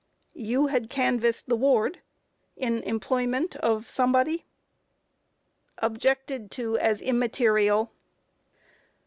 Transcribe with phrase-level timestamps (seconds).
[0.33, 0.41] Q.
[0.41, 1.99] You had canvassed the ward
[2.57, 4.47] in the employment of somebody?
[5.77, 7.91] Objected to as immaterial.